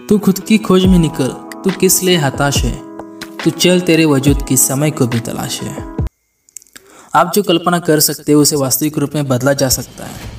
तू 0.00 0.18
खुद 0.18 0.38
की 0.38 0.56
खोज 0.58 0.84
में 0.84 0.98
निकल। 0.98 1.28
तू 1.64 1.70
किस 1.70 2.02
लिए 2.02 2.16
हताश 2.16 2.56
है? 2.64 2.72
तू 3.44 3.50
चल 3.50 3.80
तेरे 3.80 4.04
वजूद 4.04 4.42
की 4.42 4.56
समय 4.56 4.90
को 4.90 5.06
भी 5.06 5.20
तलाश 5.20 5.60
है। 5.62 5.96
आप 7.14 7.32
जो 7.34 7.42
कल्पना 7.42 7.78
कर 7.78 8.00
सकते 8.00 8.32
हो, 8.32 8.42
उसे 8.42 8.56
वास्तविक 8.56 8.98
रूप 8.98 9.14
में 9.14 9.28
बदला 9.28 9.52
जा 9.52 9.68
सकता 9.68 10.04
है। 10.04 10.30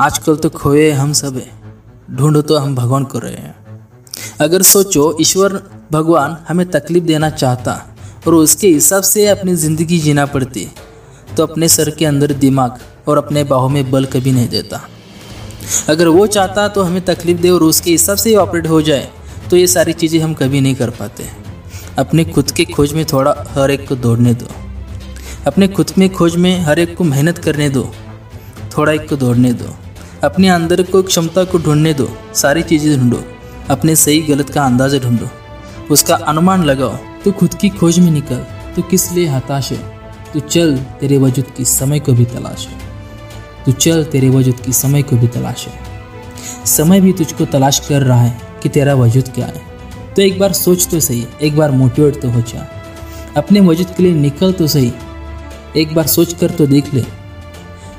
आजकल 0.00 0.36
तो 0.36 0.50
खोए 0.50 0.90
हम 0.90 1.12
सब 1.12 1.36
है। 1.36 1.50
ढूंढो 2.10 2.42
तो 2.42 2.58
हम 2.58 2.74
भगवान 2.74 3.04
को 3.04 3.18
रहे 3.18 3.32
हैं। 3.32 3.54
अगर 4.40 4.62
सोचो, 4.62 5.16
ईश्वर 5.20 5.60
भगवान 5.92 6.36
हमें 6.48 6.66
तकलीफ़ 6.70 7.04
देना 7.04 7.30
चाहता 7.30 7.80
और 8.26 8.34
उसके 8.34 8.68
हिसाब 8.68 9.02
से 9.02 9.26
अपनी 9.28 9.54
ज़िंदगी 9.56 9.98
जीना 9.98 10.26
पड़ती 10.26 10.68
तो 11.36 11.42
अपने 11.42 11.68
सर 11.68 11.90
के 11.90 12.06
अंदर 12.06 12.32
दिमाग 12.34 12.78
और 13.08 13.18
अपने 13.18 13.44
बाहों 13.44 13.68
में 13.68 13.90
बल 13.90 14.04
कभी 14.06 14.32
नहीं 14.32 14.48
देता। 14.48 14.88
अगर 15.88 16.08
वो 16.08 16.26
चाहता 16.28 16.66
तो 16.68 16.82
हमें 16.82 17.04
तकलीफ़ 17.04 17.38
दे 17.38 17.50
और 17.50 17.62
उसके 17.62 17.90
हिसाब 17.90 18.16
से 18.16 18.30
ही 18.30 18.36
ऑपरेट 18.36 18.66
हो 18.66 18.80
जाए 18.82 19.08
तो 19.50 19.56
ये 19.56 19.66
सारी 19.66 19.92
चीज़ें 19.92 20.20
हम 20.20 20.34
कभी 20.34 20.60
नहीं 20.60 20.74
कर 20.74 20.90
पाते। 20.90 21.24
अपने 21.98 22.24
खुद 22.24 22.50
के 22.50 22.64
खोज 22.64 22.92
में 22.92 23.04
थोड़ा 23.04 23.34
हर 23.50 23.70
एक 23.70 23.88
को 23.88 23.96
दौड़ने 23.96 24.34
दो। 24.34 24.46
अपने 25.46 25.68
खुद 25.68 25.92
में 25.98 26.08
खोज 26.10 26.36
में 26.36 26.58
हर 26.60 26.78
एक 26.78 26.96
को 26.96 27.04
मेहनत 27.04 27.38
करने 27.38 27.68
दो। 27.70 27.90
थोड़ा 28.76 28.92
एक 28.92 29.08
को 29.08 29.16
दौड़ने 29.16 29.52
दो। 29.52 29.74
अपने 30.24 30.48
अंदर 30.48 30.82
को 30.82 31.02
क्षमता 31.02 31.44
को 31.44 31.58
ढूँढने 31.58 31.92
दो। 31.94 32.08
सारी 32.34 32.62
चीज़ें 32.62 32.98
ढूंढो। 33.00 33.22
अपने 33.70 33.96
सही 33.96 34.20
गलत 34.22 34.50
का 34.50 34.64
अंदाज़ा 34.64 34.98
ढूंढो। 34.98 35.28
उसका 35.90 36.14
अनुमान 36.26 36.64
लगाओ 36.64 36.96
तो 37.24 37.32
खुद 37.32 37.54
की 37.54 37.68
खोज 37.70 37.98
में 37.98 38.10
निकल। 38.10 38.44
तो 38.76 38.82
किस 38.82 39.10
लिए 39.12 39.26
हताश 39.26 39.70
है? 39.72 39.78
तो 40.32 40.40
चल, 40.40 40.76
तेरे 41.00 41.18
वजूद 41.18 41.50
की 41.56 41.64
समय 41.64 42.00
को 42.00 42.12
भी 42.12 42.24
तलाश 42.26 42.66
है। 42.66 42.85
तो 43.66 43.72
चल, 43.72 44.04
तेरे 44.04 44.28
वजूद 44.28 44.60
की 44.60 44.72
समय 44.72 45.02
को 45.02 45.16
भी 45.16 45.26
तलाश 45.26 45.68
है। 45.68 45.80
समय 46.66 47.00
भी 47.00 47.12
तुझको 47.12 47.44
तलाश 47.44 47.78
कर 47.88 48.02
रहा 48.02 48.20
है 48.20 48.40
कि 48.62 48.68
तेरा 48.68 48.94
वजूद 48.94 49.28
क्या 49.28 49.46
है। 49.46 49.62
तो 50.16 50.22
एक 50.22 50.38
बार 50.38 50.52
सोच 50.52 50.86
तो 50.86 51.00
सही, 51.00 51.26
एक 51.42 51.56
बार 51.56 51.70
मोटिवेट 51.70 52.22
तो 52.22 52.30
हो 52.30 52.40
जा। 52.40 52.66
अपने 53.36 53.60
वजूद 53.60 53.86
के 53.96 54.02
लिए 54.02 54.12
निकल 54.12 54.52
तो 54.52 54.66
सही, 54.66 54.92
एक 55.76 55.94
बार 55.94 56.06
सोच 56.06 56.32
कर 56.32 56.50
तो 56.50 56.66
देख 56.66 56.94
ले। 56.94 57.04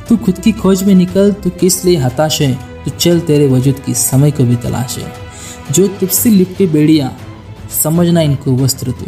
तू 0.10 0.18
खुद 0.18 0.40
की 0.40 0.52
खोज 0.52 0.84
में 0.84 0.96
निकल 0.96 1.32
तो 1.32 1.50
किस 1.50 1.86
लिए 1.86 1.98
हताश 1.98 2.42
है? 2.42 2.54
तो 2.86 2.92
चल, 2.92 3.20
तेरे 3.20 3.48
वजूद 3.48 3.80
की 3.80 3.94
समय 3.94 4.32
को 4.32 4.44
भी 4.44 4.56
तलाश 4.56 4.98
है। 4.98 5.12
जो 5.72 5.88
तुझसे 5.88 6.30
लिपटी 6.30 6.68
बेड़िया, 6.68 7.12
समझना 7.84 8.22
इनको 8.22 8.56
वस्त्र 8.56 8.92
तू। 8.92 9.06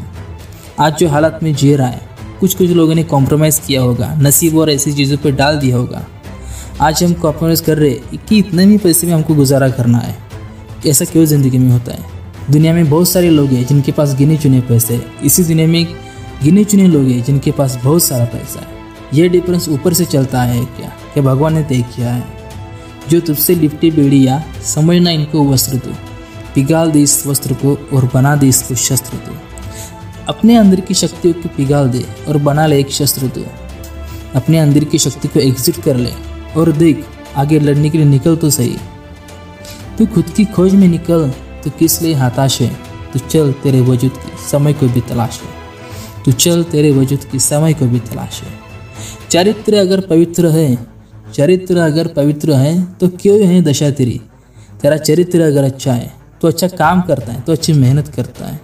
आज 0.79 0.97
जो 0.97 1.09
हालत 1.09 1.39
में 1.43 1.53
जी 1.55 1.75
रहा 1.75 1.87
है 1.87 2.09
कुछ 2.39 2.55
कुछ 2.55 2.69
लोगों 2.69 2.95
ने 2.95 3.03
कॉम्प्रोमाइज़ 3.03 3.61
किया 3.61 3.81
होगा, 3.81 4.13
नसीब 4.15 4.57
और 4.57 4.69
ऐसी 4.69 4.93
चीज़ों 4.93 5.17
पर 5.17 5.31
डाल 5.31 5.59
दिया 5.59 5.77
होगा। 5.77 6.05
आज 6.81 7.03
हम 7.03 7.13
कॉम्प्रोमाइज़ 7.13 7.63
कर 7.63 7.77
रहे 7.77 7.89
हैं 7.89 8.17
कि 8.17 8.37
इतने 8.37 8.65
भी 8.65 8.77
पैसे 8.77 9.07
में 9.07 9.13
हमको 9.13 9.35
गुजारा 9.35 9.69
करना 9.69 9.97
है। 9.97 10.15
ऐसा 10.87 11.05
क्यों 11.05 11.25
ज़िंदगी 11.25 11.57
में 11.57 11.71
होता 11.71 11.91
है? 11.91 12.05
दुनिया 12.51 12.73
में 12.73 12.89
बहुत 12.89 13.09
सारे 13.09 13.29
लोग 13.29 13.47
हैं 13.47 13.65
जिनके 13.65 13.91
पास 13.91 14.13
गिने 14.15 14.37
चुने 14.37 14.61
पैसे 14.61 14.93
हैं। 14.93 15.21
इसी 15.21 15.43
दुनिया 15.43 15.67
में 15.67 15.85
गिने 16.43 16.63
चुने 16.63 16.87
लोग 16.87 17.03
हैं 17.03 17.23
जिनके 17.23 17.51
पास 17.51 17.75
बहुत 17.83 18.03
सारा 18.03 18.25
पैसा 18.25 18.59
है। 18.59 18.67
यह 19.13 19.29
डिफरेंस 19.29 19.69
ऊपर 19.69 19.93
से 19.93 20.05
चलता 20.05 20.43
है 20.43 20.65
क्या? 20.65 20.89
क्या 21.13 21.23
भगवान 21.23 21.53
ने 21.53 21.63
तय 21.63 21.81
किया 21.81 22.13
है? 22.13 22.23
जो 23.09 23.19
तुझसे 23.19 23.55
लिपटी 23.55 23.91
बेड़ी 23.91 24.27
या 24.27 24.43
समझना 24.63 25.09
इनको 25.09 25.43
वस्त्र 25.43 25.77
दो। 25.77 25.93
पिघाल 26.55 26.91
दे 26.91 27.01
इस 27.01 27.27
वस्त्र 27.27 27.53
को 27.53 27.77
और 27.93 28.09
बना 28.13 28.35
दे 28.35 28.47
इसको 28.47 28.75
शस्त्र 28.75 29.17
दो। 29.17 29.35
अपने 30.27 30.55
अंदर 30.55 30.79
की 30.79 30.93
शक्तियों 30.93 31.33
को 31.33 31.49
पिघाल 31.49 31.89
दे 31.89 32.05
और 32.27 32.37
बना 32.37 32.65
ले 32.65 32.79
एक 32.79 32.91
शस्त्र 32.91 33.27
दो। 33.27 33.45
अपने 34.35 34.59
अंदर 34.59 34.83
की 34.83 34.99
शक्ति 34.99 35.27
को 35.27 35.39
एग्जिट 35.39 35.83
कर 35.83 35.95
ले। 35.95 36.28
और 36.57 36.71
देख, 36.71 37.05
आगे 37.35 37.59
लड़ने 37.59 37.89
के 37.89 37.97
लिए 37.97 38.07
निकल 38.07 38.35
तो 38.35 38.49
सही। 38.49 38.77
तू 39.97 40.05
खुद 40.05 40.29
की 40.29 40.45
खोज 40.47 40.75
में 40.75 40.87
निकल 40.87 41.29
तो 41.63 41.69
किस 41.69 42.01
लिए 42.01 42.13
हताश 42.13 42.61
है? 42.61 42.71
तू 43.13 43.19
चल 43.21 43.51
तेरे 43.63 43.81
वजूद 43.81 44.11
की 44.13 44.37
समय 44.41 44.73
को 44.73 44.87
भी 44.87 45.01
तलाश 45.01 45.39
है। 45.41 46.23
तू 46.25 46.31
चल 46.33 46.63
तेरे 46.63 46.91
वजूद 46.91 47.23
की 47.23 47.39
समय 47.39 47.73
को 47.73 47.85
भी 47.85 47.99
तलाश 48.01 48.41
है। 48.41 48.53
चरित्र 49.29 49.75
अगर 49.75 49.99
पवित्र 50.01 50.47
है, 50.47 50.77
चरित्र 51.33 51.77
अगर 51.77 52.07
पवित्र 52.07 52.53
है 52.53 52.83
तो 52.93 53.07
क्यों 53.11 53.39
है 53.41 53.61
दशा 53.61 53.89
तेरी? 53.91 54.19
तेरा 54.81 54.97
चरित्र 54.97 55.41
अगर 55.41 55.63
अच्छा 55.63 55.93
है 55.93 56.11
तो 56.41 56.47
अच्छा 56.47 56.67
काम 56.69 57.01
करता 57.01 57.31
है 57.33 57.41
तो 57.41 57.51
अच्छी 57.51 57.73
मेहनत 57.73 58.07
करता 58.07 58.45
है। 58.45 58.59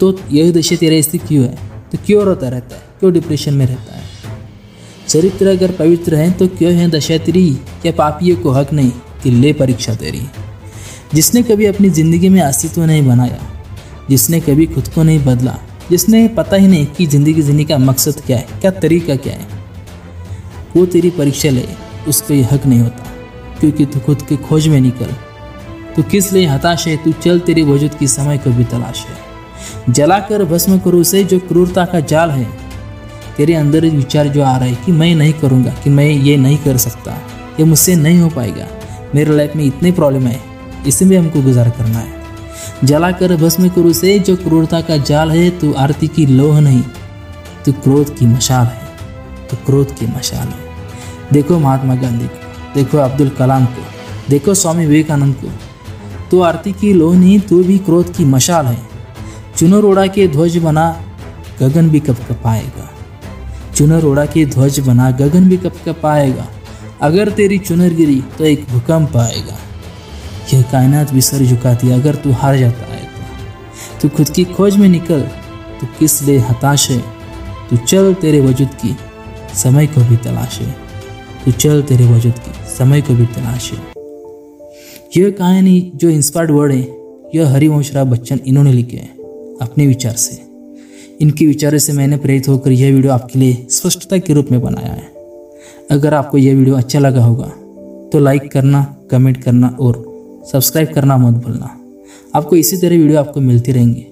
तो 0.00 0.18
यही 0.30 0.52
दशा 0.52 0.76
तेरा 0.76 1.00
स्थिति 1.00 1.26
क्यों 1.28 1.44
है 1.44 1.70
तो 1.92 1.98
क्यों 2.06 2.24
रोता 2.24 2.48
रहता 2.48 2.76
है? 2.76 2.82
क्यों 3.00 3.12
डिप्रेशन 3.12 3.54
में 3.54 3.66
रहता 3.66 3.96
है? 3.96 4.02
चरित्र 5.08 5.46
अगर 5.48 5.70
पवित्र 5.72 6.14
है 6.14 6.30
तो 6.30 6.46
क्यों 6.48 6.72
है 6.72 6.88
दशा 6.90 7.16
तेरी 7.18 7.48
क्या 7.82 7.92
पापियों 7.92 8.36
को 8.36 8.50
हक 8.50 8.72
नहीं 8.72 8.90
कि 9.22 9.30
ले 9.30 9.52
परीक्षा 9.52 9.94
तेरी? 9.94 10.20
जिसने 11.14 11.42
कभी 11.42 11.66
अपनी 11.66 11.90
ज़िंदगी 11.90 12.28
में 12.28 12.40
अस्तित्व 12.42 12.84
नहीं 12.84 13.06
बनाया, 13.06 13.38
जिसने 14.10 14.40
कभी 14.40 14.66
खुद 14.66 14.88
को 14.88 15.02
नहीं 15.02 15.24
बदला, 15.24 15.56
जिसने 15.90 16.26
पता 16.28 16.56
ही 16.56 16.68
नहीं 16.68 16.86
कि 16.88 17.06
ज़िंदगी 17.06 17.42
जीने 17.42 17.64
का 17.64 17.78
मकसद 17.78 18.20
क्या 18.26 18.38
है, 18.38 18.46
क्या 18.60 18.70
तरीका 18.70 19.16
क्या 19.16 19.34
है, 19.34 19.46
वो 20.76 20.84
तेरी 20.86 21.10
परीक्षा 21.10 21.50
ले, 21.50 21.64
उसको 22.08 22.34
ये 22.34 22.42
हक 22.42 22.66
नहीं 22.66 22.80
होता, 22.80 23.04
क्योंकि 23.60 23.86
तू 23.86 24.00
खुद 24.00 24.22
की 24.22 24.36
खोज 24.38 24.68
में 24.68 24.80
निकल। 24.80 25.14
तो 25.96 26.02
किस 26.02 26.32
लिए 26.32 26.46
हताश 26.46 26.86
है? 26.86 26.96
तू 26.96 27.12
चल 27.14 27.40
तेरी 27.40 27.62
वजूद 27.64 27.94
की 27.94 28.06
समय 28.08 28.38
को 28.38 28.50
भी 28.50 28.64
तलाश 28.66 29.04
है। 29.06 29.92
जलाकर 29.92 30.44
भस्म 30.44 30.78
करो 30.78 31.00
उसे 31.00 31.24
जो 31.24 31.38
क्रूरता 31.38 31.84
का 31.84 32.00
जाल 32.02 32.30
है। 32.30 32.46
तेरे 33.38 33.54
अंदर 33.54 33.84
विचार 33.86 34.28
जो 34.28 34.42
आ 34.42 34.56
रहा 34.56 34.66
है 34.66 34.74
कि 34.84 34.92
मैं 34.92 35.14
नहीं 35.14 35.32
करूँगा, 35.34 35.70
कि 35.74 35.90
मैं 35.90 36.04
ये 36.04 36.36
नहीं 36.36 36.58
कर 36.58 36.76
सकता, 36.78 37.12
ये 37.60 37.64
मुझसे 37.64 37.94
नहीं 37.96 38.20
हो 38.20 38.28
पाएगा। 38.28 38.66
मेरे 39.14 39.36
लाइफ 39.36 39.56
में 39.56 39.64
इतनी 39.64 39.92
प्रॉब्लम 39.92 40.26
है 40.26 40.40
इसे 40.86 41.04
भी 41.04 41.16
हमको 41.16 41.42
गुजार 41.42 41.70
करना 41.70 41.98
है। 41.98 42.16
जलाकर 42.84 43.34
भस्म 43.36 43.68
करो 43.68 43.92
से, 43.92 44.18
जो 44.18 44.36
क्रूरता 44.38 44.80
का 44.80 44.96
जाल 44.98 45.30
है 45.30 45.48
तो 45.50 45.72
आरती 45.74 46.08
की 46.08 46.26
लोह 46.28 46.60
नहीं 46.60 46.82
तो 47.64 47.72
क्रोध 47.74 48.14
की 48.16 48.26
मशाल 48.26 48.66
है 48.66 49.46
तो 49.46 49.56
क्रोध 49.66 49.94
की 49.98 50.06
मशाल 50.08 50.48
है। 50.48 51.32
देखो 51.32 51.58
महात्मा 51.58 51.94
गांधी 51.96 52.26
को, 52.26 52.74
देखो 52.74 52.98
अब्दुल 52.98 53.28
कलाम 53.30 53.64
को, 53.66 53.82
देखो 54.30 54.54
स्वामी 54.54 54.86
विवेकानंद 54.86 55.34
को। 55.34 55.48
तो 56.30 56.40
आरती 56.42 56.72
की 56.72 56.92
लोह 56.92 57.16
नहीं 57.16 57.38
तो 57.40 57.62
भी 57.64 57.78
क्रोध 57.80 58.14
की 58.16 58.24
मशाल 58.26 58.66
है। 58.66 58.78
चुनर 59.56 59.84
उड़ा 59.84 60.06
के 60.08 60.28
ध्वज 60.28 60.56
बना, 60.58 60.90
गगन 61.60 61.88
भी 61.90 62.00
कब 62.00 62.16
कब 62.28 62.40
पाएगा 62.44 62.87
चुनर 63.78 64.04
उड़ा 64.04 64.26
के 64.26 64.44
ध्वज 64.46 64.78
बना 64.80 65.10
गगन 65.10 65.48
भी 65.48 65.56
कप 65.56 65.74
कब 65.86 66.00
पाएगा 66.02 66.46
अगर 67.02 67.30
तेरी 67.30 67.58
चुनर 67.58 67.92
गिरी 67.94 68.22
तो 68.38 68.44
एक 68.44 68.64
भूकंप 68.68 69.16
आएगा। 69.16 69.58
यह 70.54 70.62
कायनात 70.62 71.12
भी 71.12 71.20
सर 71.20 71.44
झुकाती 71.44 71.90
अगर 71.90 72.14
तू 72.14 72.32
हार 72.32 72.58
जाता 72.58 72.92
है 72.94 73.02
तो। 73.02 74.00
तू 74.00 74.08
खुद 74.08 74.30
की 74.30 74.44
खोज 74.44 74.76
में 74.76 74.88
निकल 74.88 75.20
तो 75.80 75.86
किस 75.98 76.22
लिए 76.22 76.38
हताश 76.38 76.90
है? 76.90 76.98
तू 77.70 77.76
चल 77.76 78.14
तेरे 78.14 78.40
वजूद 78.40 78.68
की, 78.68 78.96
समय 79.54 79.86
को 79.86 80.00
भी 80.00 80.16
तलाश 80.16 80.58
है। 80.60 80.74
तू 81.44 81.52
चल 81.52 81.82
तेरे 81.82 82.04
वजूद 82.04 82.38
की, 82.38 82.52
समय 82.78 83.00
को 83.00 83.14
भी 83.14 83.26
तलाश 83.26 83.72
है। 83.72 83.78
यह 85.16 85.30
कहानी 85.30 85.92
जो 85.94 86.08
इंस्पायर्ड 86.08 86.50
वर्ड 86.50 86.72
है, 86.72 86.96
यह 87.34 87.48
हरिवंश 87.48 87.94
राव 87.94 88.06
बच्चन 88.06 88.40
इन्होंने 88.46 88.72
लिखे 88.72 88.96
हैं, 88.96 89.16
अपने 89.62 89.86
विचार 89.86 90.12
से। 90.12 90.47
इनके 91.20 91.46
विचारों 91.46 91.78
से 91.78 91.92
मैंने 91.92 92.16
प्रेरित 92.16 92.48
होकर 92.48 92.72
यह 92.72 92.94
वीडियो 92.94 93.12
आपके 93.12 93.38
लिए 93.38 93.66
स्पष्टता 93.70 94.18
के 94.18 94.32
रूप 94.32 94.50
में 94.52 94.60
बनाया 94.60 94.92
है। 94.92 95.06
अगर 95.90 96.14
आपको 96.14 96.38
यह 96.38 96.54
वीडियो 96.56 96.76
अच्छा 96.76 96.98
लगा 96.98 97.24
होगा 97.24 97.46
तो 98.12 98.18
लाइक 98.18 98.50
करना 98.52 98.82
कमेंट 99.10 99.42
करना 99.44 99.76
और 99.80 100.04
सब्सक्राइब 100.52 100.92
करना 100.94 101.16
मत 101.16 101.42
भूलना। 101.44 101.74
आपको 102.34 102.56
इसी 102.56 102.76
तरह 102.76 102.96
वीडियो 102.96 103.18
आपको 103.20 103.40
मिलती 103.40 103.72
रहेंगी। 103.72 104.06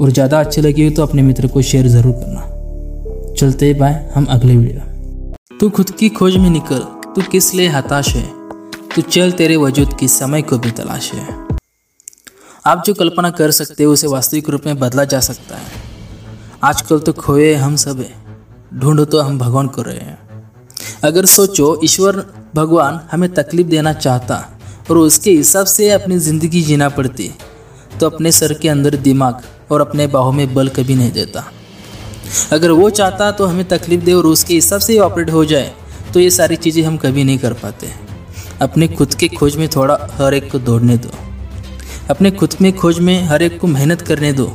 और 0.00 0.10
ज़्यादा 0.10 0.40
अच्छे 0.40 0.60
लगे 0.60 0.88
तो 0.90 1.02
अपने 1.02 1.22
मित्र 1.22 1.46
को 1.46 1.62
शेयर 1.62 1.86
ज़रूर 1.88 2.12
करना। 2.14 3.34
चलते 3.34 3.72
बाय, 3.74 3.92
हम 4.14 4.24
अगले 4.26 4.56
वीडियो 4.56 5.56
तू 5.60 5.68
खुद 5.70 5.90
की 5.90 6.08
खोज 6.10 6.36
में 6.36 6.50
निकल, 6.50 6.78
तू 7.14 7.22
किस 7.22 7.54
लिए 7.54 7.68
हताश 7.68 8.14
है? 8.16 8.24
तू 8.94 9.02
चल 9.02 9.32
तेरे 9.32 9.56
वजूद 9.56 9.96
की 10.00 10.08
समय 10.10 10.42
को 10.42 10.58
भी 10.58 10.70
तलाश 10.72 11.12
है। 11.14 11.26
आप 12.64 12.82
जो 12.86 12.94
कल्पना 12.94 13.30
कर 13.32 13.50
सकते 13.50 13.84
हो, 13.84 13.92
उसे 13.92 14.06
वास्तविक 14.06 14.50
रूप 14.50 14.66
में 14.66 14.78
बदला 14.78 15.04
जा 15.04 15.20
सकता 15.22 15.56
है। 15.56 15.86
आजकल 16.64 16.98
तो 16.98 17.12
खोए 17.12 17.52
हम 17.54 17.74
सब 17.76 18.04
ढूंढो 18.74 19.04
तो 19.04 19.20
हम 19.20 19.38
भगवान 19.38 19.66
को 19.66 19.82
रहे 19.82 19.98
हैं। 19.98 20.18
अगर 21.04 21.26
सोचो, 21.26 21.80
ईश्वर 21.84 22.16
भगवान 22.54 23.00
हमें 23.12 23.28
तकलीफ़ 23.34 23.66
देना 23.66 23.92
चाहता 23.92 24.36
और 24.90 24.98
उसके 24.98 25.30
हिसाब 25.30 25.66
से 25.66 25.90
अपनी 25.90 26.18
ज़िंदगी 26.18 26.62
जीना 26.62 26.88
पड़ती 26.88 27.30
तो 28.00 28.06
अपने 28.06 28.32
सर 28.32 28.54
के 28.54 28.68
अंदर 28.68 28.96
दिमाग 28.98 29.42
और 29.70 29.80
अपने 29.80 30.06
बाहों 30.06 30.32
में 30.32 30.54
बल 30.54 30.68
कभी 30.68 30.94
नहीं 30.94 31.12
देता। 31.12 31.44
अगर 32.52 32.70
वो 32.70 32.88
चाहता 32.90 33.30
तो 33.32 33.46
हमें 33.46 33.64
तकलीफ़ 33.68 34.04
दे 34.04 34.12
और 34.12 34.26
उसके 34.26 34.54
हिसाब 34.54 34.80
से 34.80 34.98
ऑपरेट 34.98 35.30
हो 35.30 35.44
जाए 35.44 35.72
तो 36.14 36.20
ये 36.20 36.30
सारी 36.30 36.56
चीज़ें 36.56 36.82
हम 36.84 36.96
कभी 36.96 37.24
नहीं 37.24 37.38
कर 37.38 37.52
पाते। 37.54 37.92
अपने 38.62 38.88
खुद 38.88 39.14
के 39.14 39.28
खोज 39.28 39.56
में 39.56 39.68
थोड़ा 39.68 39.98
हर 40.12 40.34
एक 40.34 40.50
को 40.52 40.58
दौड़ने 40.60 40.96
दो। 40.96 41.10
अपने 42.10 42.30
खुद 42.32 42.54
में 42.60 42.72
खोज 42.76 42.98
में 43.00 43.22
हर 43.24 43.42
एक 43.42 43.60
को 43.60 43.66
मेहनत 43.68 44.02
करने 44.02 44.32
दो, 44.32 44.52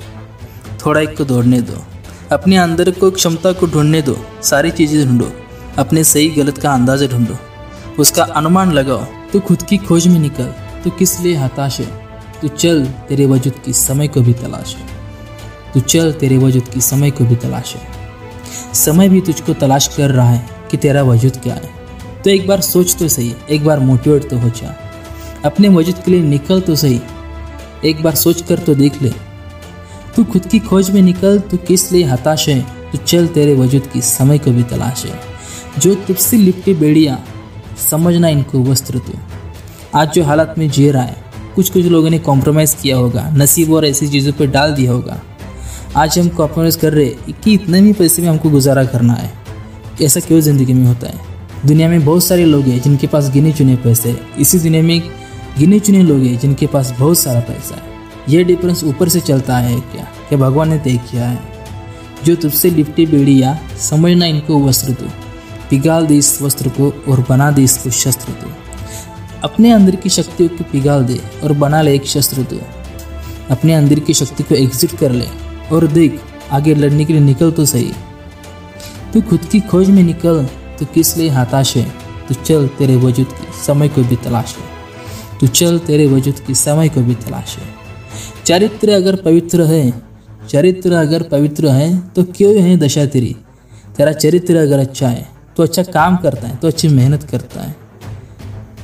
थोड़ा 0.85 1.01
एक 1.01 1.17
को 1.17 1.25
दौड़ने 1.25 1.61
दो। 1.61 1.83
अपने 2.31 2.57
अंदर 2.57 2.91
को 2.91 3.09
क्षमता 3.11 3.51
को 3.51 3.67
ढूँढने 3.67 4.01
दो, 4.01 4.17
सारी 4.43 4.71
चीज़ें 4.71 5.07
ढूंढो, 5.07 5.31
अपने 5.77 6.03
सही 6.03 6.29
गलत 6.29 6.57
का 6.57 6.73
अंदाज़ा 6.73 7.07
ढूंढो। 7.07 7.37
उसका 7.99 8.23
अनुमान 8.23 8.71
लगाओ 8.71 9.05
तो 9.33 9.39
खुद 9.39 9.61
की 9.61 9.77
खोज 9.79 10.07
में 10.07 10.19
निकल 10.19 10.53
तो 10.83 10.89
किस 10.89 11.19
लिए 11.19 11.35
हताश 11.35 11.79
है? 11.79 11.85
तो 12.41 12.47
चल, 12.47 12.85
तेरे 13.09 13.25
वजूद 13.25 13.53
की 13.65 13.73
समय 13.73 14.07
को 14.07 14.21
भी 14.21 14.33
तलाश 14.33 14.75
है। 14.75 14.87
तू 15.73 15.79
चल, 15.79 16.11
तेरे 16.11 16.37
वजूद 16.37 16.67
की 16.67 16.81
समय 16.81 17.11
को 17.11 17.25
भी 17.25 17.35
तलाश 17.35 17.75
है। 17.75 18.73
समय 18.75 19.09
भी 19.09 19.21
तुझको 19.21 19.53
तलाश 19.53 19.87
कर 19.87 20.11
रहा 20.11 20.29
है 20.29 20.67
कि 20.71 20.77
तेरा 20.77 21.03
वजूद 21.03 21.37
क्या 21.37 21.53
है। 21.53 21.69
तो 22.23 22.29
एक 22.29 22.47
बार 22.47 22.61
सोच 22.61 22.95
तो 22.95 23.07
सही, 23.07 23.33
एक 23.49 23.65
बार 23.65 23.79
मोटिवेट 23.79 24.29
तो 24.29 24.37
हो 24.37 24.49
जा। 24.51 24.75
अपने 25.45 25.69
वजूद 25.69 25.95
के 25.95 26.11
लिए 26.11 26.21
निकल 26.21 26.61
तो 26.61 26.75
सही, 26.75 26.99
एक 27.85 28.03
बार 28.03 28.15
सोच 28.15 28.41
कर 28.41 28.59
तो 28.59 28.75
देख 28.75 29.01
ले 29.01 29.09
तू 30.15 30.23
खुद 30.23 30.45
की 30.45 30.59
खोज 30.59 30.89
में 30.89 31.01
निकल, 31.01 31.39
तू 31.39 31.57
किस 31.57 31.91
लिए 31.91 32.03
हताश 32.03 32.49
है? 32.49 32.61
तो 32.61 32.97
चल 32.97 33.27
तेरे 33.27 33.55
वजूद 33.55 33.87
की 33.93 34.01
समय 34.01 34.37
को 34.37 34.51
भी 34.51 34.63
तलाश 34.63 35.05
है। 35.05 35.19
जो 35.79 35.95
तुझसे 35.95 36.37
लिपटी 36.37 36.73
बेड़िया, 36.73 37.19
समझना 37.91 38.27
इनको 38.27 38.63
वस्त्र 38.63 38.99
तू। 38.99 39.13
आज 39.95 40.13
जो 40.13 40.23
हालात 40.23 40.55
में 40.57 40.69
जी 40.69 40.91
रहा 40.91 41.03
है 41.03 41.17
कुछ 41.55 41.69
कुछ 41.69 41.85
लोगों 41.85 42.09
ने 42.09 42.19
कॉम्प्रोमाइज़ 42.19 42.75
किया 42.81 42.97
होगा, 42.97 43.29
नसीब 43.33 43.73
और 43.73 43.85
ऐसी 43.85 44.07
चीज़ों 44.07 44.33
पर 44.33 44.45
डाल 44.45 44.73
दिया 44.73 44.91
होगा। 44.91 45.21
आज 45.95 46.19
हम 46.19 46.29
कॉम्प्रोमाइज़ 46.29 46.77
कर 46.77 46.93
रहे 46.93 47.05
हैं 47.05 47.33
कि 47.43 47.53
इतने 47.53 47.81
भी 47.81 47.93
पैसे 47.93 48.21
में 48.21 48.29
हमको 48.29 48.49
गुजारा 48.49 48.83
करना 48.83 49.13
है। 49.13 49.33
ऐसा 50.01 50.19
क्यों 50.19 50.39
ज़िंदगी 50.39 50.73
में 50.73 50.85
होता 50.85 51.07
है? 51.07 51.19
दुनिया 51.65 51.89
में 51.89 52.05
बहुत 52.05 52.23
सारे 52.23 52.45
लोग 52.45 52.63
हैं 52.63 52.81
जिनके 52.81 53.07
पास 53.07 53.29
गिने 53.29 53.51
चुने 53.51 53.75
पैसे 53.75 54.09
हैं। 54.09 54.35
इसी 54.35 54.59
दुनिया 54.59 54.83
में 54.83 55.01
गिने 55.59 55.79
चुने 55.79 56.03
लोग 56.03 56.19
हैं 56.19 56.39
जिनके 56.39 56.67
पास 56.67 56.93
बहुत 56.99 57.19
सारा 57.19 57.39
पैसा 57.39 57.75
है। 57.75 57.92
यह 58.29 58.43
डिफरेंस 58.43 58.83
ऊपर 58.83 59.09
से 59.09 59.19
चलता 59.19 59.57
है 59.57 59.79
क्या? 59.81 60.03
क्या 60.29 60.37
भगवान 60.39 60.69
ने 60.69 60.77
तय 60.77 60.97
किया 61.11 61.25
है? 61.25 61.39
जो 62.25 62.35
तुझसे 62.35 62.69
लिपटी 62.69 63.05
बेड़िया 63.05 63.57
समझना 63.79 64.25
इनको 64.25 64.59
वस्त्र 64.59 64.91
दो। 64.91 65.09
पिघाल 65.69 66.07
दे 66.07 66.17
इस 66.17 66.41
वस्त्र 66.41 66.69
को 66.69 66.89
और 67.11 67.25
बना 67.29 67.51
दे 67.51 67.63
इसको 67.63 67.89
शस्त्र 67.89 68.31
दो। 68.31 68.51
अपने 69.43 69.71
अंदर 69.71 69.95
की 69.95 70.09
शक्तियों 70.09 70.49
को 70.49 70.63
पिघाल 70.63 71.03
दे 71.05 71.19
और 71.43 71.53
बना 71.53 71.81
ले 71.81 71.95
एक 71.95 72.05
शस्त्र 72.05 72.43
दो। 72.43 72.59
अपने 73.51 73.73
अंदर 73.73 73.99
की 73.99 74.13
शक्ति 74.13 74.43
को 74.43 74.55
एग्जिट 74.55 74.95
कर 74.97 75.11
ले 75.11 75.27
और 75.71 75.87
देख, 75.87 76.19
आगे 76.51 76.75
लड़ने 76.75 77.05
के 77.05 77.13
लिए 77.13 77.21
निकल 77.21 77.51
तो 77.51 77.65
सही। 77.65 77.93
तू 79.13 79.21
खुद 79.21 79.45
की 79.45 79.59
खोज 79.59 79.89
में 79.89 80.03
निकल 80.03 80.45
तो 80.79 80.85
किस 80.85 81.17
लिए 81.17 81.29
हताश 81.29 81.75
है? 81.77 81.83
तू 82.27 82.33
चल 82.35 82.67
तेरे 82.67 82.95
वजूद 82.95 83.27
की 83.27 83.63
समय 83.65 83.89
को 83.89 84.03
भी 84.03 84.15
तलाश 84.15 84.55
है 84.57 84.71
तू 85.39 85.47
चल 85.47 85.79
तेरे 85.79 86.05
वजूद 86.07 86.39
की 86.39 86.55
समय 86.55 86.89
को 86.89 87.01
भी 87.01 87.15
तलाश 87.15 87.57
है 87.57 87.82
चरित्र 88.45 88.89
अगर 88.91 89.15
पवित्र 89.15 89.63
है, 89.63 89.93
चरित्र 90.49 90.93
अगर 90.93 91.23
पवित्र 91.23 91.67
है 91.67 91.97
तो 92.15 92.23
क्यों 92.27 92.55
है 92.55 92.75
दशा 92.77 93.05
तेरी? 93.05 93.35
तेरा 93.97 94.11
चरित्र 94.13 94.55
अगर 94.55 94.79
अच्छा 94.79 95.07
है 95.07 95.27
तो 95.57 95.63
अच्छा 95.63 95.83
काम 95.83 96.15
करता 96.17 96.47
है 96.47 96.55
तो 96.55 96.67
अच्छी 96.67 96.87
मेहनत 96.87 97.23
करता 97.23 97.61
है। 97.61 97.75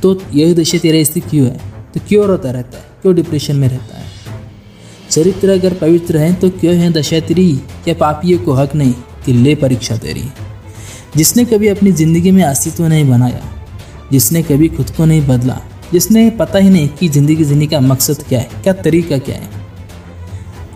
तो 0.02 0.14
यही 0.34 0.54
दशा 0.54 0.78
तेरा 0.78 1.04
स्थिति 1.04 1.30
क्यों 1.30 1.48
है? 1.48 1.60
तो 1.94 2.00
क्यों 2.08 2.26
रोता 2.28 2.52
रहता 2.52 2.78
है? 2.78 2.84
क्यों 3.02 3.16
डिप्रेशन 3.16 3.56
में 3.56 3.68
रहता 3.68 3.98
है? 3.98 4.06
चरित्र 5.10 5.50
अगर 5.50 5.74
पवित्र 5.74 6.18
है 6.18 6.34
तो 6.34 6.50
क्यों 6.50 6.76
है 6.76 6.92
दशा 6.94 7.20
तेरी? 7.20 7.52
क्या 7.84 7.94
पापियों 7.96 8.40
को 8.40 8.54
हक 8.54 8.76
नहीं 8.76 8.94
कि 9.26 9.34
ले 9.34 9.56
परीक्षा 9.56 9.98
तेरी? 9.98 10.24
जिसने 11.18 11.46
कभी 11.46 11.68
अपनी 11.68 11.92
ज़िंदगी 11.92 12.32
में 12.32 12.44
अस्तित्व 12.44 12.86
नहीं 12.86 13.10
बनाया, 13.10 13.42
जिसने 14.12 14.44
कभी 14.44 14.68
खुद 14.70 14.90
को 14.90 15.06
नहीं 15.06 15.22
बदला 15.28 15.62
जिसने 15.94 16.30
पता 16.30 16.60
ही 16.60 16.70
नहीं 16.70 16.88
कि 16.90 17.08
ज़िंदगी 17.10 17.44
जीने 17.44 17.68
का 17.68 17.80
मकसद 17.82 18.24
क्या 18.30 18.40
है, 18.40 18.50
क्या 18.64 18.74
तरीका 18.76 19.18
क्या 19.20 19.36
है। 19.36 19.50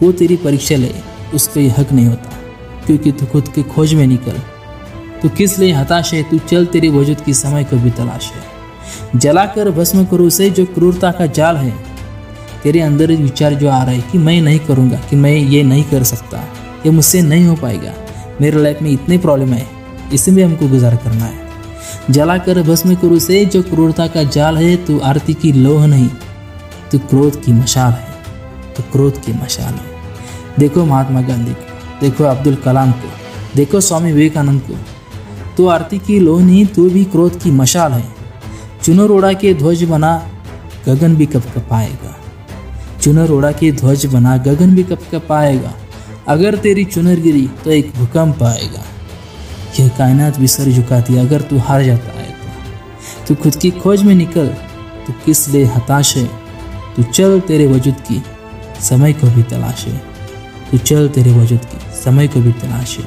वो 0.02 0.12
तेरी 0.12 0.36
परीक्षा 0.38 0.76
ले 0.76 0.92
उस 1.34 1.48
पर 1.48 1.70
हक 1.78 1.92
नहीं 1.92 2.06
होता, 2.06 2.30
क्योंकि 2.86 3.12
तू 3.12 3.26
खुद 3.26 3.48
की 3.48 3.64
खोज 3.66 3.94
में 3.94 4.06
निकल। 4.08 4.40
तो 5.22 5.30
किस 5.30 5.58
लिए 5.60 5.74
हताश 5.74 6.14
है, 6.14 6.24
तू 6.24 6.38
चल 6.40 6.66
तेरे 6.66 6.90
वजूद 6.90 7.22
की 7.22 7.34
समय 7.34 7.64
को 7.64 7.78
भी 7.78 7.92
तलाश 7.92 8.32
है। 8.32 9.20
जलाकर 9.20 9.70
भस्म 9.72 10.06
करो 10.06 10.26
उसे 10.28 10.50
जो 10.50 10.66
क्रूरता 10.66 11.12
का 11.12 11.26
जाल 11.28 11.58
है। 11.58 11.74
तेरे 12.64 12.82
अंदर 12.82 13.12
विचार 13.14 13.54
जो 13.54 13.70
आ 13.70 13.84
रहा 13.84 13.92
है 13.92 14.02
कि 14.12 14.18
मैं 14.18 14.42
नहीं 14.42 14.60
करूँगा, 14.60 14.98
कि 15.10 15.16
मैं 15.16 15.32
ये 15.32 15.64
नहीं 15.64 15.84
कर 15.84 16.04
सकता, 16.06 16.44
ये 16.86 16.92
मुझसे 16.92 17.22
नहीं 17.22 17.46
हो 17.46 17.56
पाएगा। 17.56 17.94
मेरे 18.42 18.62
लाइफ 18.64 18.82
में 18.82 18.92
इतनी 18.92 19.18
प्रॉब्लम 19.18 19.54
है 19.54 19.66
इसमें 20.14 20.44
हमको 20.44 20.68
गुजार 20.68 20.96
करना 20.96 21.26
है। 21.26 21.53
जलाकर 22.10 22.62
भस्म 22.64 22.96
करो 22.96 23.18
से 23.20 23.44
जो 23.46 23.62
क्रूरता 23.64 24.08
का 24.08 24.24
जाल 24.26 24.58
है 24.58 24.76
तो 24.78 25.00
आरती 25.02 25.34
की 25.34 25.52
लोह 25.54 25.86
नहीं 25.88 26.10
तो 26.92 27.00
क्रोध 27.00 27.42
की 27.44 27.52
मशाल 27.54 27.92
है 27.92 28.74
तो 28.74 28.84
क्रोध 28.92 29.22
की 29.22 29.34
मशाल 29.34 29.74
है। 29.74 29.92
देखो 30.60 30.86
महात्मा 30.86 31.22
गांधी 31.22 31.54
को, 31.54 32.00
देखो 32.02 32.24
अब्दुल 32.24 32.56
कलाम 32.56 32.92
को, 32.92 33.10
देखो 33.56 33.82
स्वामी 33.82 34.12
विवेकानंद 34.12 34.62
को। 34.62 34.78
तो 35.58 35.68
आरती 35.68 35.98
की 36.00 36.20
लोह 36.20 36.42
नहीं 36.42 36.66
तो 36.66 36.90
भी 36.90 37.04
क्रोध 37.06 37.40
की 37.42 37.52
मशाल 37.52 37.92
है। 37.92 38.06
चुनर 38.84 39.10
उड़ा 39.10 39.32
के 39.34 39.54
ध्वज 39.54 39.84
बना, 39.84 40.16
गगन 40.88 41.16
भी 41.16 41.26
कब 41.26 41.44
कपाएगा। 41.56 42.16
चुनर 43.02 43.30
उड़ा 43.30 43.52
के 43.52 43.72
ध्वज 43.72 44.06
बना, 44.06 44.38
गगन 44.40 44.76
भी 44.76 44.84
कब 44.84 45.00
कपाएगा। 45.12 45.74
अगर 46.28 46.56
तेरी 46.56 46.84
चुनर 46.86 47.20
गिरी 47.20 47.48
तो 47.64 47.72
एक 47.72 47.92
भूकंप 47.96 48.44
आएगा। 48.44 48.84
यह 49.80 49.88
कायनात 49.88 50.40
भी 50.40 50.48
सर 50.48 50.70
झुकाती 50.72 51.18
अगर 51.18 51.42
तू 51.42 51.58
हार 51.58 51.84
जाता 51.84 52.20
है 52.20 52.30
तो। 52.30 53.28
तू 53.28 53.36
खुद 53.36 53.56
की 53.56 53.72
खोज 53.72 54.04
में 54.04 54.16
निकल 54.16 54.48
तो 55.08 55.14
किस 55.26 55.48
लिए 55.50 55.64
हताश 55.66 56.16
है? 56.18 56.26
तू 56.96 57.04
चल 57.04 57.40
तेरे 57.40 57.68
वजूद 57.68 57.94
की, 57.94 58.22
समय 58.82 59.14
को 59.14 59.28
भी 59.28 59.44
तलाश 59.44 59.86
है। 59.88 60.02
तू 60.72 60.78
चल 60.78 61.08
तेरे 61.10 61.32
वजूद 61.32 61.66
की, 61.66 61.78
समय 62.04 62.28
को 62.28 62.42
भी 62.42 62.52
तलाश 62.52 62.98
है। 63.00 63.06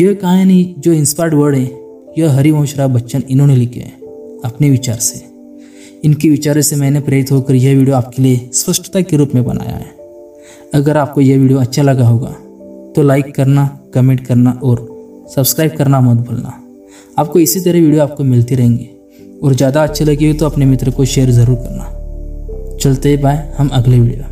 यह 0.00 0.14
कहानी 0.14 0.74
जो 0.78 0.92
इंस्पायर्ड 0.92 1.34
वर्ड 1.34 1.56
है, 1.56 1.70
यह 2.18 2.32
हरिवंशराव 2.32 2.88
बच्चन 2.88 3.22
इन्होंने 3.30 3.56
लिखे 3.56 3.80
हैं, 3.80 3.96
अपने 4.44 4.70
विचार 4.70 4.96
से। 4.96 5.24
इनके 6.04 6.28
विचारों 6.28 6.62
से 6.62 6.76
मैंने 6.76 7.00
प्रेरित 7.00 7.32
होकर 7.32 7.54
यह 7.54 7.76
वीडियो 7.78 7.96
आपके 7.96 8.22
लिए 8.22 8.50
स्पष्टता 8.52 9.00
के 9.00 9.16
रूप 9.16 9.34
में 9.34 9.44
बनाया 9.44 9.76
है। 9.76 9.94
अगर 10.74 10.96
आपको 10.96 11.20
यह 11.20 11.38
वीडियो 11.38 11.58
अच्छा 11.58 11.82
लगा 11.82 12.06
होगा 12.06 12.30
तो 12.96 13.02
लाइक 13.02 13.34
करना 13.34 13.80
कमेंट 13.94 14.26
करना 14.26 14.50
और 14.62 14.89
सब्सक्राइब 15.30 15.76
करना 15.76 16.00
मत 16.00 16.26
भूलना। 16.26 16.56
आपको 17.18 17.38
इसी 17.38 17.60
तरह 17.60 17.80
वीडियो 17.80 18.02
आपको 18.02 18.24
मिलती 18.24 18.54
रहेंगी। 18.54 18.88
और 19.42 19.54
ज़्यादा 19.54 19.82
अच्छे 19.82 20.04
लगे 20.04 20.32
तो 20.32 20.46
अपने 20.46 20.66
मित्र 20.66 20.90
को 20.90 21.04
शेयर 21.04 21.30
ज़रूर 21.30 21.56
करना। 21.56 22.76
चलते 22.78 23.16
बाय, 23.16 23.36
हम 23.58 23.68
अगले 23.68 23.98
वीडियो 23.98 24.24